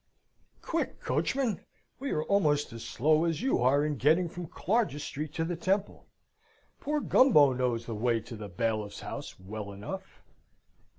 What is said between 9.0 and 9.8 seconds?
house well